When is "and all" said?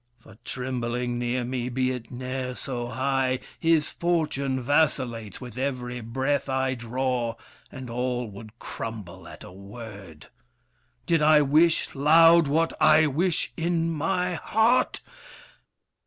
7.71-8.27